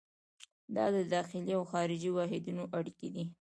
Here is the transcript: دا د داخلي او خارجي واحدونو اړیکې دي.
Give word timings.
دا 0.75 0.85
د 0.95 0.97
داخلي 1.13 1.51
او 1.57 1.63
خارجي 1.71 2.09
واحدونو 2.13 2.63
اړیکې 2.77 3.07
دي. 3.15 3.23